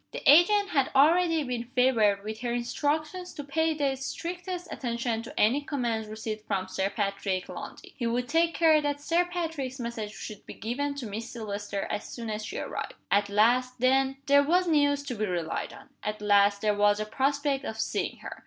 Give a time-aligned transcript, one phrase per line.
[0.13, 5.39] The agent had already been favored with her instructions to pay the strictest attention to
[5.39, 7.93] any commands received from Sir Patrick Lundie.
[7.95, 12.05] He would take care that Sir Patrick's message should be given to Miss Silvester as
[12.09, 12.95] soon as she arrived.
[13.11, 15.89] At last, then, there was news to be relied on!
[16.01, 18.37] At last there was a prospect of seeing her!